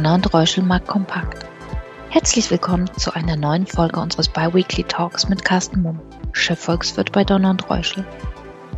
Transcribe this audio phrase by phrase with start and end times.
[0.00, 1.44] Donner und Reuschel mag kompakt.
[2.08, 6.00] Herzlich willkommen zu einer neuen Folge unseres Biweekly Talks mit Carsten Mumm,
[6.32, 8.06] Chefvolkswirt bei Donner und Reuschel.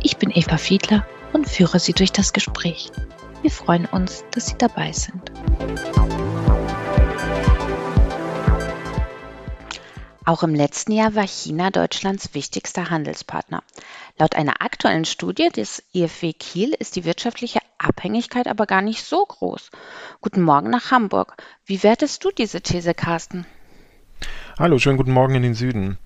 [0.01, 2.91] Ich bin Eva Fiedler und führe Sie durch das Gespräch.
[3.41, 5.31] Wir freuen uns, dass Sie dabei sind.
[10.25, 13.63] Auch im letzten Jahr war China Deutschlands wichtigster Handelspartner.
[14.19, 19.25] Laut einer aktuellen Studie des IFW Kiel ist die wirtschaftliche Abhängigkeit aber gar nicht so
[19.25, 19.69] groß.
[20.21, 21.35] Guten Morgen nach Hamburg.
[21.65, 23.45] Wie wertest du diese These, Carsten?
[24.59, 25.97] Hallo, schönen guten Morgen in den Süden.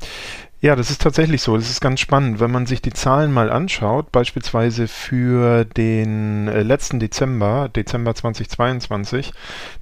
[0.60, 1.56] Ja, das ist tatsächlich so.
[1.56, 2.40] Das ist ganz spannend.
[2.40, 9.34] Wenn man sich die Zahlen mal anschaut, beispielsweise für den äh, letzten Dezember, Dezember 2022,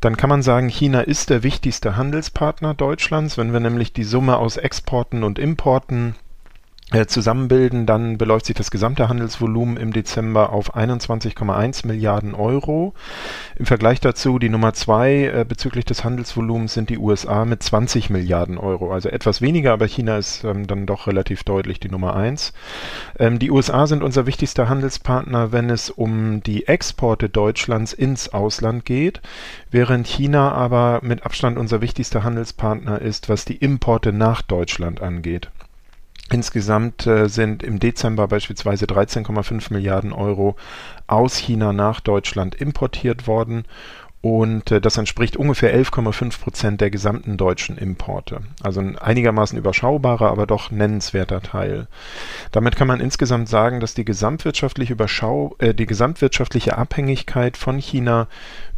[0.02, 3.38] dann kann man sagen, China ist der wichtigste Handelspartner Deutschlands.
[3.38, 6.16] Wenn wir nämlich die Summe aus Exporten und Importen
[7.04, 12.94] zusammenbilden, dann beläuft sich das gesamte Handelsvolumen im Dezember auf 21,1 Milliarden Euro.
[13.58, 18.10] Im Vergleich dazu die Nummer zwei äh, bezüglich des Handelsvolumens sind die USA mit 20
[18.10, 22.16] Milliarden Euro, also etwas weniger, aber China ist ähm, dann doch relativ deutlich die Nummer
[22.16, 22.54] eins.
[23.20, 28.86] Ähm, die USA sind unser wichtigster Handelspartner, wenn es um die Exporte Deutschlands ins Ausland
[28.86, 29.22] geht,
[29.72, 35.50] während China aber mit Abstand unser wichtigster Handelspartner ist, was die Importe nach Deutschland angeht.
[36.32, 40.56] Insgesamt äh, sind im Dezember beispielsweise 13,5 Milliarden Euro
[41.08, 43.66] aus China nach Deutschland importiert worden
[44.26, 48.40] und äh, das entspricht ungefähr 11,5 Prozent der gesamten deutschen Importe.
[48.64, 51.88] Also ein einigermaßen überschaubarer, aber doch nennenswerter Teil.
[52.52, 58.28] Damit kann man insgesamt sagen, dass die gesamtwirtschaftliche, Überschau äh, die gesamtwirtschaftliche Abhängigkeit von China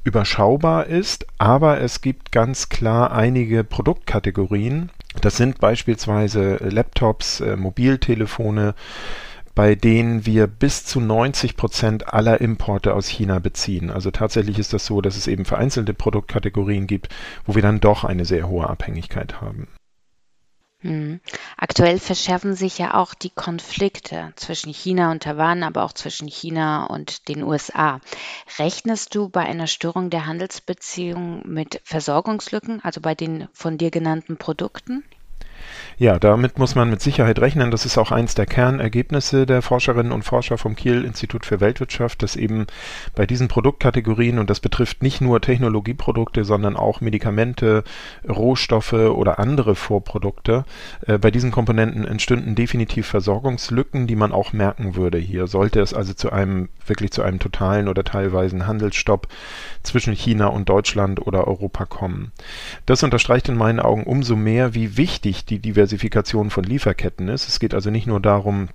[0.03, 4.89] überschaubar ist, aber es gibt ganz klar einige Produktkategorien,
[5.19, 8.75] das sind beispielsweise Laptops, äh, Mobiltelefone,
[9.55, 13.89] bei denen wir bis zu 90 Prozent aller Importe aus China beziehen.
[13.89, 17.09] Also tatsächlich ist das so, dass es eben vereinzelte Produktkategorien gibt,
[17.45, 19.67] wo wir dann doch eine sehr hohe Abhängigkeit haben.
[20.87, 21.19] Hm.
[21.57, 26.85] Aktuell verschärfen sich ja auch die Konflikte zwischen China und Taiwan, aber auch zwischen China
[26.85, 27.99] und den USA.
[28.57, 34.37] Rechnest du bei einer Störung der Handelsbeziehungen mit Versorgungslücken, also bei den von dir genannten
[34.37, 35.03] Produkten?
[35.97, 37.71] Ja, damit muss man mit Sicherheit rechnen.
[37.71, 42.21] Das ist auch eins der Kernergebnisse der Forscherinnen und Forscher vom Kiel Institut für Weltwirtschaft,
[42.21, 42.67] dass eben
[43.15, 47.83] bei diesen Produktkategorien, und das betrifft nicht nur Technologieprodukte, sondern auch Medikamente,
[48.27, 50.65] Rohstoffe oder andere Vorprodukte,
[51.05, 55.47] äh, bei diesen Komponenten entstünden definitiv Versorgungslücken, die man auch merken würde hier.
[55.47, 59.27] Sollte es also zu einem, wirklich zu einem totalen oder teilweisen Handelsstopp
[59.83, 62.31] zwischen China und Deutschland oder Europa kommen.
[62.85, 67.47] Das unterstreicht in meinen Augen umso mehr, wie wichtig die Diversifikation von Lieferketten ist.
[67.47, 68.69] Es geht also nicht nur darum,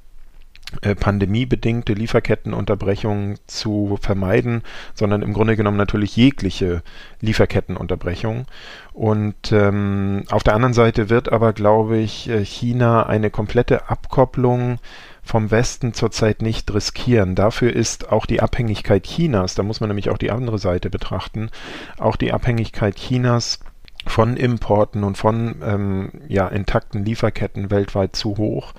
[0.80, 4.62] äh, pandemiebedingte Lieferkettenunterbrechungen zu vermeiden,
[4.94, 6.82] sondern im Grunde genommen natürlich jegliche
[7.20, 8.46] Lieferkettenunterbrechung.
[8.94, 14.78] Und ähm, auf der anderen Seite wird aber, glaube ich, äh, China eine komplette Abkopplung
[15.22, 17.34] vom Westen zurzeit nicht riskieren.
[17.34, 21.50] Dafür ist auch die Abhängigkeit Chinas, da muss man nämlich auch die andere Seite betrachten,
[21.98, 23.60] auch die Abhängigkeit Chinas
[24.06, 28.72] von Importen und von ähm, ja, intakten Lieferketten weltweit zu hoch.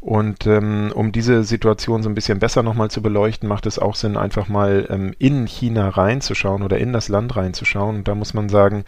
[0.00, 3.94] Und ähm, um diese Situation so ein bisschen besser nochmal zu beleuchten, macht es auch
[3.94, 7.96] Sinn, einfach mal ähm, in China reinzuschauen oder in das Land reinzuschauen.
[7.96, 8.84] Und da muss man sagen,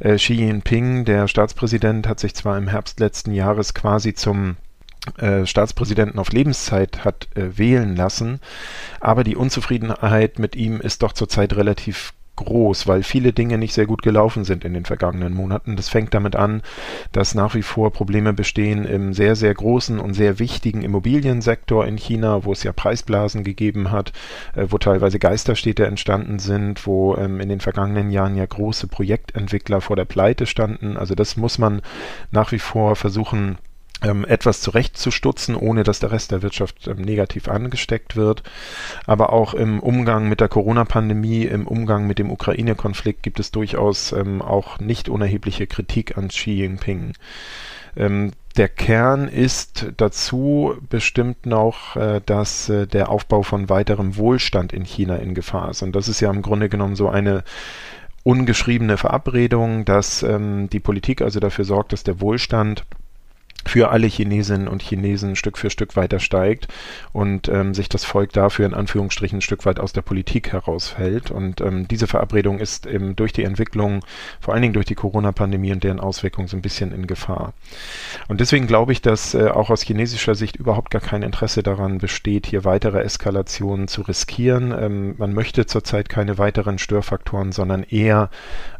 [0.00, 4.56] äh, Xi Jinping, der Staatspräsident, hat sich zwar im Herbst letzten Jahres quasi zum
[5.16, 8.40] äh, Staatspräsidenten auf Lebenszeit hat äh, wählen lassen,
[9.00, 12.12] aber die Unzufriedenheit mit ihm ist doch zurzeit relativ
[12.44, 15.76] groß, weil viele Dinge nicht sehr gut gelaufen sind in den vergangenen Monaten.
[15.76, 16.62] Das fängt damit an,
[17.12, 21.96] dass nach wie vor Probleme bestehen im sehr, sehr großen und sehr wichtigen Immobiliensektor in
[21.96, 24.12] China, wo es ja Preisblasen gegeben hat,
[24.54, 29.80] äh, wo teilweise Geisterstädte entstanden sind, wo ähm, in den vergangenen Jahren ja große Projektentwickler
[29.80, 30.96] vor der Pleite standen.
[30.96, 31.82] Also das muss man
[32.30, 33.58] nach wie vor versuchen,
[34.02, 38.42] ähm, etwas zurechtzustutzen, ohne dass der Rest der Wirtschaft ähm, negativ angesteckt wird.
[39.06, 44.12] Aber auch im Umgang mit der Corona-Pandemie, im Umgang mit dem Ukraine-Konflikt gibt es durchaus
[44.12, 47.12] ähm, auch nicht unerhebliche Kritik an Xi Jinping.
[47.96, 54.72] Ähm, der Kern ist dazu bestimmt noch, äh, dass äh, der Aufbau von weiterem Wohlstand
[54.72, 55.82] in China in Gefahr ist.
[55.82, 57.44] Und das ist ja im Grunde genommen so eine
[58.22, 62.84] ungeschriebene Verabredung, dass ähm, die Politik also dafür sorgt, dass der Wohlstand
[63.66, 66.68] für alle Chinesinnen und Chinesen Stück für Stück weiter steigt
[67.12, 71.30] und ähm, sich das Volk dafür in Anführungsstrichen ein Stück weit aus der Politik herausfällt.
[71.30, 74.00] Und ähm, diese Verabredung ist eben durch die Entwicklung,
[74.40, 77.52] vor allen Dingen durch die Corona-Pandemie und deren Auswirkungen so ein bisschen in Gefahr.
[78.28, 81.98] Und deswegen glaube ich, dass äh, auch aus chinesischer Sicht überhaupt gar kein Interesse daran
[81.98, 84.72] besteht, hier weitere Eskalationen zu riskieren.
[84.78, 88.30] Ähm, man möchte zurzeit keine weiteren Störfaktoren, sondern eher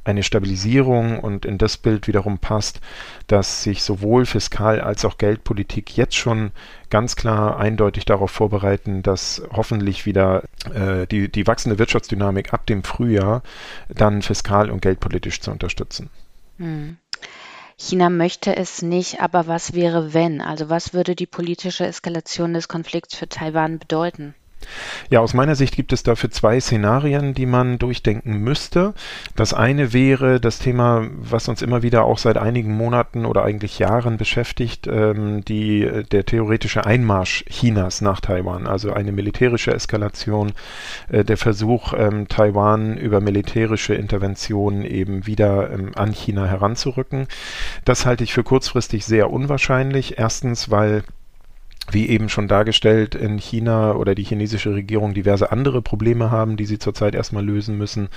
[0.04, 2.80] eine Stabilisierung und in das Bild wiederum passt,
[3.26, 6.52] dass sich sowohl Fiskal- als auch Geldpolitik jetzt schon
[6.90, 12.84] ganz klar eindeutig darauf vorbereiten, dass hoffentlich wieder äh, die, die wachsende Wirtschaftsdynamik ab dem
[12.84, 13.42] Frühjahr
[13.88, 16.10] dann fiskal- und geldpolitisch zu unterstützen.
[16.58, 16.98] Hm.
[17.76, 20.42] China möchte es nicht, aber was wäre wenn?
[20.42, 24.34] Also was würde die politische Eskalation des Konflikts für Taiwan bedeuten?
[25.10, 28.94] Ja, aus meiner Sicht gibt es dafür zwei Szenarien, die man durchdenken müsste.
[29.36, 33.78] Das eine wäre das Thema, was uns immer wieder auch seit einigen Monaten oder eigentlich
[33.78, 40.52] Jahren beschäftigt, ähm, die, der theoretische Einmarsch Chinas nach Taiwan, also eine militärische Eskalation,
[41.10, 47.26] äh, der Versuch, ähm, Taiwan über militärische Interventionen eben wieder ähm, an China heranzurücken.
[47.84, 50.18] Das halte ich für kurzfristig sehr unwahrscheinlich.
[50.18, 51.02] Erstens, weil
[51.92, 56.66] wie eben schon dargestellt, in China oder die chinesische Regierung diverse andere Probleme haben, die
[56.66, 58.08] sie zurzeit erstmal lösen müssen.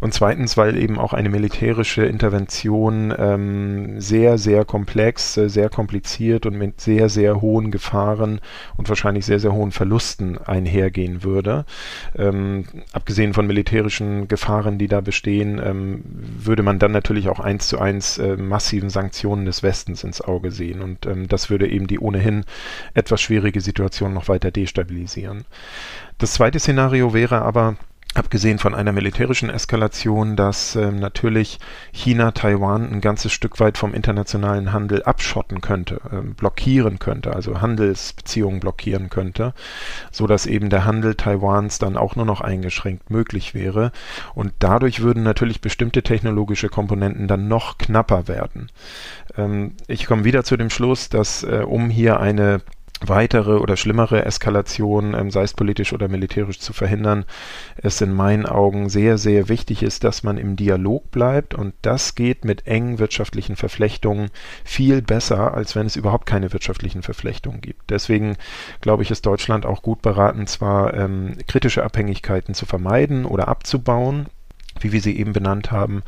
[0.00, 6.46] Und zweitens, weil eben auch eine militärische Intervention ähm, sehr, sehr komplex, äh, sehr kompliziert
[6.46, 8.40] und mit sehr, sehr hohen Gefahren
[8.76, 11.64] und wahrscheinlich sehr, sehr hohen Verlusten einhergehen würde.
[12.16, 17.68] Ähm, abgesehen von militärischen Gefahren, die da bestehen, ähm, würde man dann natürlich auch eins
[17.68, 20.82] zu eins äh, massiven Sanktionen des Westens ins Auge sehen.
[20.82, 22.44] Und ähm, das würde eben die ohnehin
[23.04, 25.44] etwas schwierige Situation noch weiter destabilisieren.
[26.16, 27.76] Das zweite Szenario wäre aber,
[28.14, 31.58] Abgesehen von einer militärischen Eskalation, dass ähm, natürlich
[31.90, 37.60] China Taiwan ein ganzes Stück weit vom internationalen Handel abschotten könnte, ähm, blockieren könnte, also
[37.60, 39.52] Handelsbeziehungen blockieren könnte,
[40.12, 43.90] so dass eben der Handel Taiwans dann auch nur noch eingeschränkt möglich wäre.
[44.36, 48.70] Und dadurch würden natürlich bestimmte technologische Komponenten dann noch knapper werden.
[49.36, 52.60] Ähm, ich komme wieder zu dem Schluss, dass äh, um hier eine
[53.08, 57.24] weitere oder schlimmere Eskalation, ähm, sei es politisch oder militärisch, zu verhindern,
[57.76, 62.14] es in meinen Augen sehr, sehr wichtig ist, dass man im Dialog bleibt und das
[62.14, 64.30] geht mit engen wirtschaftlichen Verflechtungen
[64.64, 67.90] viel besser, als wenn es überhaupt keine wirtschaftlichen Verflechtungen gibt.
[67.90, 68.36] Deswegen
[68.80, 74.26] glaube ich, ist Deutschland auch gut beraten, zwar ähm, kritische Abhängigkeiten zu vermeiden oder abzubauen,
[74.84, 76.02] wie wir sie eben benannt haben.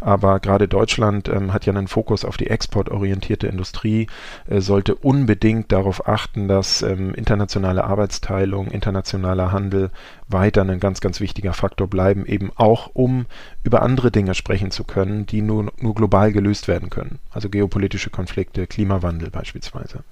[0.00, 4.06] Aber gerade Deutschland ähm, hat ja einen Fokus auf die exportorientierte Industrie,
[4.48, 9.90] äh, sollte unbedingt darauf achten, dass ähm, internationale Arbeitsteilung, internationaler Handel
[10.28, 13.26] weiter ein ganz, ganz wichtiger Faktor bleiben, eben auch um
[13.64, 17.18] über andere Dinge sprechen zu können, die nur, nur global gelöst werden können.
[17.30, 20.04] Also geopolitische Konflikte, Klimawandel beispielsweise.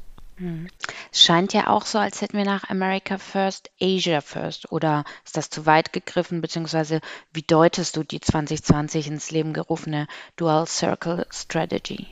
[1.13, 4.71] Es scheint ja auch so, als hätten wir nach America First, Asia First.
[4.71, 6.41] Oder ist das zu weit gegriffen?
[6.41, 7.01] Beziehungsweise
[7.33, 10.07] wie deutest du die 2020 ins Leben gerufene
[10.37, 12.07] Dual Circle Strategy?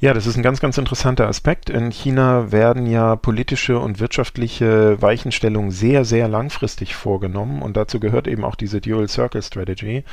[0.00, 1.70] Ja, das ist ein ganz, ganz interessanter Aspekt.
[1.70, 7.62] In China werden ja politische und wirtschaftliche Weichenstellungen sehr, sehr langfristig vorgenommen.
[7.62, 10.04] Und dazu gehört eben auch diese Dual Circle Strategy.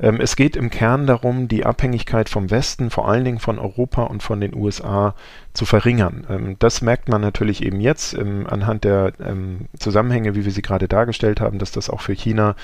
[0.00, 4.04] Ähm, es geht im Kern darum, die Abhängigkeit vom Westen, vor allen Dingen von Europa
[4.04, 5.14] und von den USA,
[5.54, 6.26] zu verringern.
[6.28, 10.62] Ähm, das merkt man natürlich eben jetzt ähm, anhand der ähm, Zusammenhänge, wie wir sie
[10.62, 12.56] gerade dargestellt haben, dass das auch für China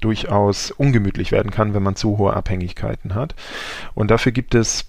[0.00, 3.34] durchaus ungemütlich werden kann, wenn man zu hohe Abhängigkeiten hat.
[3.94, 4.88] Und dafür gibt es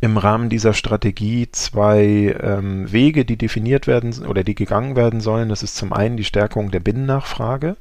[0.00, 5.48] im Rahmen dieser Strategie zwei ähm, Wege, die definiert werden oder die gegangen werden sollen.
[5.48, 7.76] Das ist zum einen die Stärkung der Binnennachfrage.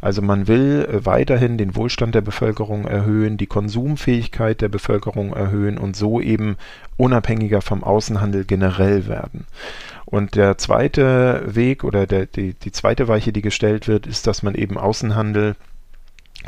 [0.00, 5.78] Also man will äh, weiterhin den Wohlstand der Bevölkerung erhöhen, die Konsumfähigkeit der Bevölkerung erhöhen
[5.78, 6.56] und so eben
[6.96, 9.46] unabhängiger vom Außenhandel generell werden.
[10.06, 14.42] Und der zweite Weg oder der, die, die zweite Weiche, die gestellt wird, ist, dass
[14.42, 15.54] man eben Außenhandel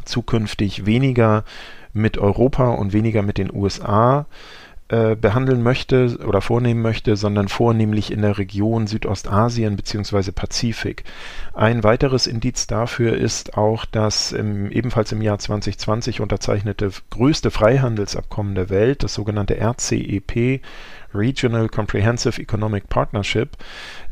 [0.05, 1.45] zukünftig weniger
[1.93, 4.27] mit Europa und weniger mit den USA
[4.89, 10.31] äh, behandeln möchte oder vornehmen möchte, sondern vornehmlich in der Region Südostasien bzw.
[10.31, 11.03] Pazifik.
[11.55, 18.55] Ein weiteres Indiz dafür ist auch das im, ebenfalls im Jahr 2020 unterzeichnete größte Freihandelsabkommen
[18.55, 20.61] der Welt, das sogenannte RCEP,
[21.13, 23.57] Regional Comprehensive Economic Partnership,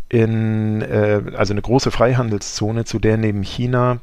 [0.09, 4.00] in, äh, also eine große Freihandelszone, zu der neben China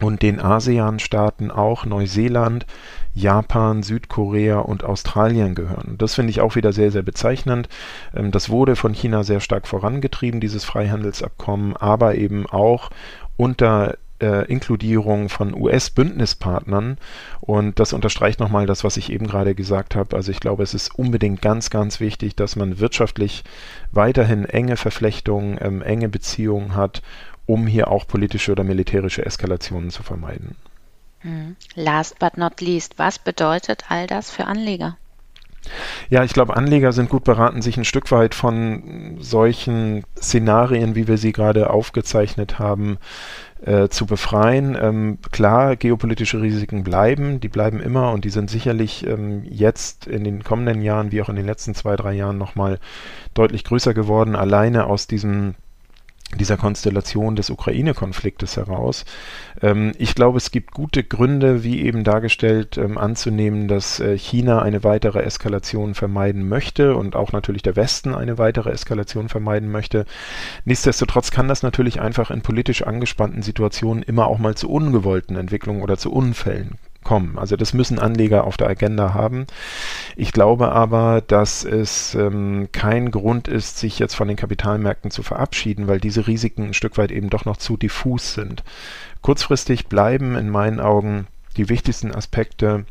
[0.00, 2.66] und den ASEAN-Staaten auch Neuseeland,
[3.14, 5.96] Japan, Südkorea und Australien gehören.
[5.98, 7.68] Das finde ich auch wieder sehr, sehr bezeichnend.
[8.14, 12.90] Ähm, das wurde von China sehr stark vorangetrieben, dieses Freihandelsabkommen, aber eben auch
[13.36, 16.98] unter äh, Inkludierung von US-Bündnispartnern.
[17.40, 20.16] Und das unterstreicht nochmal das, was ich eben gerade gesagt habe.
[20.16, 23.44] Also ich glaube, es ist unbedingt ganz, ganz wichtig, dass man wirtschaftlich
[23.92, 27.02] weiterhin enge Verflechtungen, ähm, enge Beziehungen hat,
[27.46, 30.56] um hier auch politische oder militärische Eskalationen zu vermeiden.
[31.20, 31.56] Hm.
[31.74, 34.96] Last but not least, was bedeutet all das für Anleger?
[36.10, 41.08] Ja, ich glaube, Anleger sind gut beraten, sich ein Stück weit von solchen Szenarien, wie
[41.08, 42.98] wir sie gerade aufgezeichnet haben,
[43.64, 44.76] äh, zu befreien.
[44.80, 50.24] Ähm, klar, geopolitische Risiken bleiben, die bleiben immer und die sind sicherlich ähm, jetzt in
[50.24, 52.78] den kommenden Jahren, wie auch in den letzten zwei, drei Jahren nochmal
[53.34, 55.54] deutlich größer geworden, alleine aus diesem
[56.36, 59.04] dieser Konstellation des Ukraine-Konfliktes heraus.
[59.62, 64.60] Ähm, ich glaube, es gibt gute Gründe, wie eben dargestellt, ähm, anzunehmen, dass äh, China
[64.60, 70.04] eine weitere Eskalation vermeiden möchte und auch natürlich der Westen eine weitere Eskalation vermeiden möchte.
[70.64, 75.82] Nichtsdestotrotz kann das natürlich einfach in politisch angespannten Situationen immer auch mal zu ungewollten Entwicklungen
[75.82, 77.38] oder zu Unfällen kommen.
[77.38, 79.46] Also das müssen Anleger auf der Agenda haben.
[80.16, 85.22] Ich glaube aber, dass es ähm, kein Grund ist, sich jetzt von den Kapitalmärkten zu
[85.22, 88.62] verabschieden, weil diese Risiken ein Stück weit eben doch noch zu diffus sind.
[89.22, 91.26] Kurzfristig bleiben in meinen Augen
[91.56, 92.84] die wichtigsten Aspekte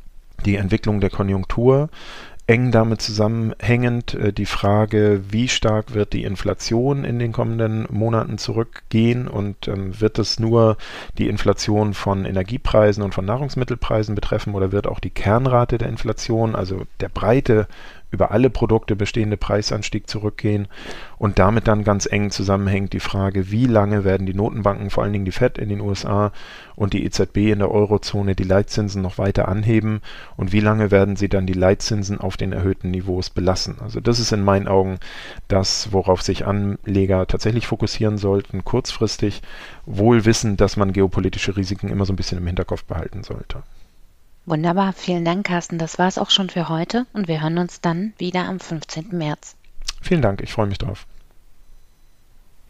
[0.46, 1.90] die Entwicklung der Konjunktur,
[2.48, 8.38] eng damit zusammenhängend äh, die Frage, wie stark wird die Inflation in den kommenden Monaten
[8.38, 10.78] zurückgehen und ähm, wird es nur
[11.18, 16.56] die Inflation von Energiepreisen und von Nahrungsmittelpreisen betreffen oder wird auch die Kernrate der Inflation,
[16.56, 17.68] also der breite
[18.12, 20.68] über alle Produkte bestehende Preisanstieg zurückgehen
[21.18, 25.14] und damit dann ganz eng zusammenhängt die Frage, wie lange werden die Notenbanken, vor allen
[25.14, 26.32] Dingen die Fed in den USA
[26.76, 30.02] und die EZB in der Eurozone die Leitzinsen noch weiter anheben
[30.38, 33.78] und wie lange werden sie dann die Leitzinsen auf den erhöhten Niveaus belassen.
[33.82, 35.00] Also das ist in meinen Augen
[35.48, 39.42] das, worauf sich Anleger tatsächlich fokussieren sollten, kurzfristig,
[39.86, 43.64] wohl wissend, dass man geopolitische Risiken immer so ein bisschen im Hinterkopf behalten sollte.
[44.48, 45.78] Wunderbar, vielen Dank, Carsten.
[45.78, 49.10] Das war es auch schon für heute und wir hören uns dann wieder am 15.
[49.12, 49.58] März.
[50.02, 51.06] Vielen Dank, ich freue mich drauf.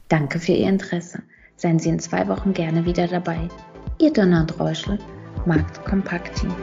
[0.09, 1.21] Danke für Ihr Interesse.
[1.55, 3.47] Seien Sie in zwei Wochen gerne wieder dabei.
[3.99, 4.97] Ihr Donner und Reuschel,
[5.45, 6.55] Markt Kompakt Team.